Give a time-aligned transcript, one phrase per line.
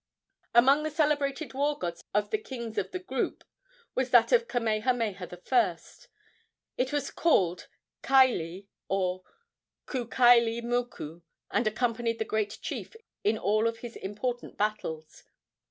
[0.55, 3.43] Among the celebrated war gods of the kings of the group
[3.93, 5.77] was that of Kamehameha I.
[6.75, 7.67] It was called
[8.01, 9.21] Kaili, or
[9.85, 15.23] Ku kaili moku, and accompanied the great chief in all of his important battles.